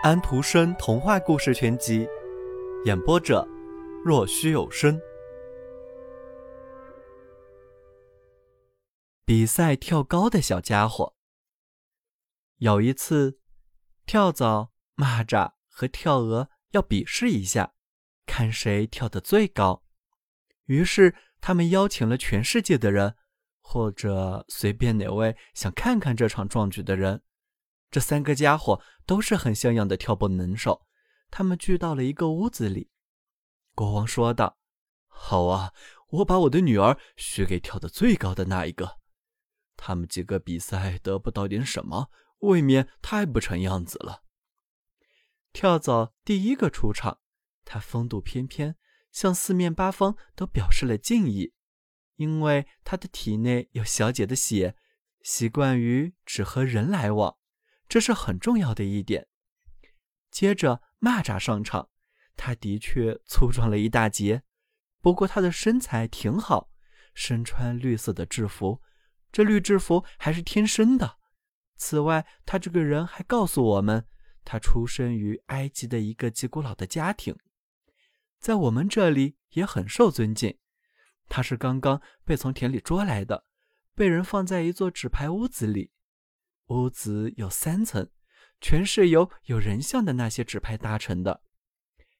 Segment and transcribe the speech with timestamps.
[0.00, 2.06] 安徒生童话故事全集，
[2.84, 3.44] 演播者：
[4.04, 4.96] 若虚有声。
[9.24, 11.16] 比赛跳高的小家伙。
[12.58, 13.40] 有一次，
[14.06, 17.74] 跳蚤、蚂蚱和跳蛾要比试一下，
[18.24, 19.82] 看谁跳得最高。
[20.66, 23.16] 于是，他们邀请了全世界的人，
[23.60, 27.20] 或者随便哪位想看看这场壮举的人。
[27.90, 30.86] 这三个家伙都是很像样的跳蹦能手，
[31.30, 32.90] 他们聚到了一个屋子里。
[33.74, 34.58] 国王说道
[35.08, 35.72] ：“好啊，
[36.08, 38.98] 我把我的女儿许给跳得最高的那一个。
[39.76, 44.22] 他们几个比赛得不到点什么，未免太不成样子了。”
[45.54, 47.20] 跳蚤第一个出场，
[47.64, 48.76] 他风度翩翩，
[49.10, 51.54] 向四面八方都表示了敬意，
[52.16, 54.76] 因为他的体内有小姐的血，
[55.22, 57.37] 习惯于只和人来往。
[57.88, 59.26] 这是很重要的一点。
[60.30, 61.88] 接着，蚂蚱上场，
[62.36, 64.42] 他的确粗壮了一大截，
[65.00, 66.70] 不过他的身材挺好，
[67.14, 68.82] 身穿绿色的制服，
[69.32, 71.18] 这绿制服还是天生的。
[71.76, 74.06] 此外，他这个人还告诉我们，
[74.44, 77.34] 他出生于埃及的一个极古老的家庭，
[78.38, 80.58] 在我们这里也很受尊敬。
[81.28, 83.44] 他是刚刚被从田里捉来的，
[83.94, 85.92] 被人放在一座纸牌屋子里。
[86.68, 88.08] 屋子有三层，
[88.60, 91.42] 全是由有人像的那些纸牌搭成的。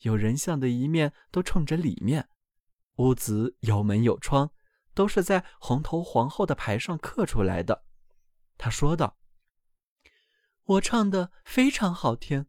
[0.00, 2.28] 有人像的一面都冲着里面。
[2.96, 4.50] 屋子有门有窗，
[4.94, 7.84] 都是在红头皇后的牌上刻出来的。
[8.56, 9.18] 他说道
[10.64, 12.46] ：“我唱的非常好听，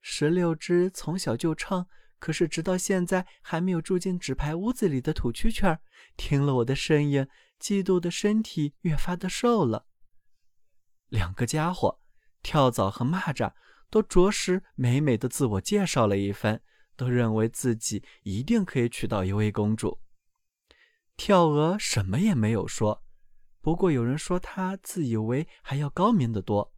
[0.00, 1.86] 石榴枝从小就唱，
[2.18, 5.80] 可是直到现在还没有住进纸牌屋子里的土蛐蛐儿，
[6.16, 7.26] 听了我的声音，
[7.58, 9.86] 嫉妒的身体越发的瘦了。”
[11.10, 12.00] 两个家伙，
[12.42, 13.52] 跳蚤和蚂蚱，
[13.90, 16.62] 都着实美美的自我介绍了一番，
[16.96, 20.00] 都认为自己一定可以娶到一位公主。
[21.16, 23.02] 跳蛾什么也没有说，
[23.60, 26.72] 不过有人说他自以为还要高明的多。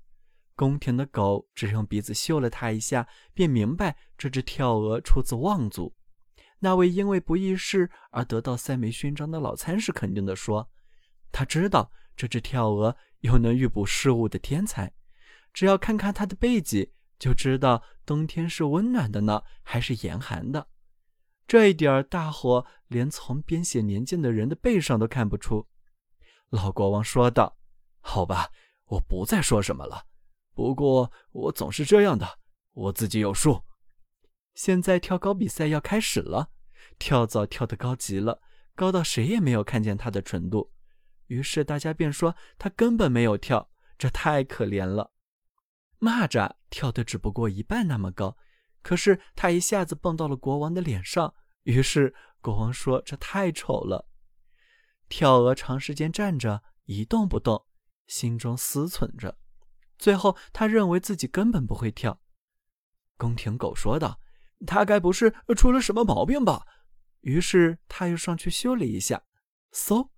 [0.55, 5.95] 宫廷的狗只用鼻子嗅了他一下，便明白这只跳蛾出自望族。
[6.59, 10.71] 那位因为不义事而得到三枚勋章的老参事肯定地说，
[11.31, 12.97] 他知道这只跳蛾。
[13.23, 14.93] 又能预卜事物的天才，
[15.53, 20.67] 只要看看他的背脊，就知道冬天是温暖的呢，还是严寒的。
[21.47, 25.69] 这一点大伙连从编写年鉴的人的背上都看不出。
[26.51, 27.57] 老国王说道
[28.03, 28.51] ：“好吧，
[28.87, 30.07] 我不再说什么了。
[30.53, 32.41] 不过我总是这样的，
[32.73, 33.63] 我自己有数。
[34.57, 36.51] 现在跳高比赛要开始了，
[36.99, 38.41] 跳蚤跳得高极了，
[38.75, 40.73] 高到谁也没有看见它的纯度。”
[41.33, 45.13] 于是大家便说他根本没有跳，这太可怜了。
[45.99, 48.37] 蚂蚱跳的只不过一半那么高，
[48.83, 51.35] 可是他一下子蹦到了国王的脸上。
[51.63, 54.11] 于是国王说这太丑了。
[55.09, 57.65] 跳蛾长时间站着一动不动，
[58.07, 59.39] 心中思忖着。
[59.99, 62.21] 最后他认为自己根本不会跳。
[63.17, 64.21] 宫廷狗说道
[64.67, 66.67] ：“他该不是出了什么毛病吧？”
[67.23, 69.23] 于是他又上去修了一下，
[69.73, 70.12] 嗖。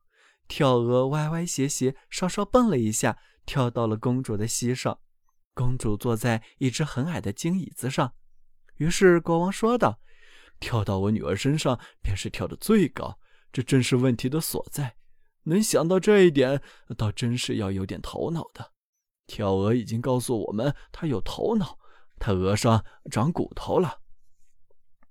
[0.47, 4.99] 跳蛾歪歪斜斜，稍稍蹦了一下，跳到了公主的膝上。
[5.55, 8.15] 公主坐在一只很矮的金椅子上。
[8.77, 10.01] 于是国王说道
[10.59, 13.19] ：“跳到我女儿身上，便是跳得最高。
[13.53, 14.97] 这正是问题的所在。
[15.45, 16.61] 能想到这一点，
[16.97, 18.73] 倒真是要有点头脑的。
[19.27, 21.79] 跳蛾已经告诉我们，它有头脑，
[22.19, 24.01] 它额上长骨头了。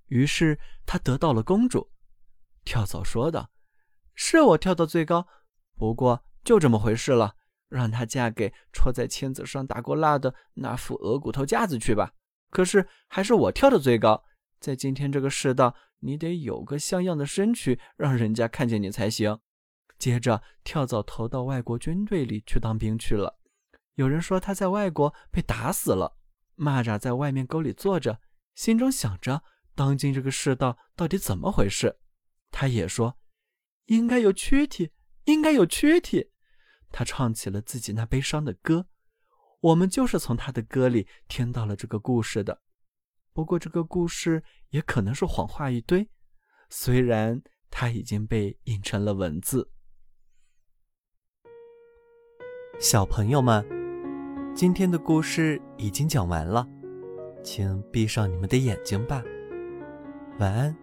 [0.07, 1.89] 于是他得到了公主。”
[2.65, 3.52] 跳蚤说道。
[4.15, 5.27] 是我跳到最高，
[5.75, 7.35] 不过就这么回事了。
[7.69, 12.13] 让她嫁给戳在签子上打过蜡的那副鹅骨头架子去吧。
[12.51, 14.23] 可是还是我跳的最高。
[14.59, 19.39] 在今天这个世道，你得有个像样的身躯，让人家看见你才行。
[19.97, 23.39] 接着，跳蚤投到外国军队里去当兵去了。
[23.95, 26.15] 有人说他在外国被打死了。
[26.55, 28.19] 蚂蚱在外面沟里坐着，
[28.53, 29.41] 心中想着
[29.73, 31.97] 当今这个世道到底怎么回事。
[32.51, 33.17] 他也说。
[33.85, 34.91] 应该有躯体，
[35.25, 36.31] 应该有躯体。
[36.91, 38.87] 他唱起了自己那悲伤的歌，
[39.61, 42.61] 我们就是从他的歌里听到了这个故事的。
[43.33, 46.07] 不过这个故事也可能是谎话一堆，
[46.69, 47.41] 虽然
[47.71, 49.71] 它已经被印成了文字。
[52.79, 53.65] 小朋友们，
[54.55, 56.67] 今天的故事已经讲完了，
[57.43, 59.23] 请闭上你们的眼睛吧，
[60.37, 60.82] 晚安。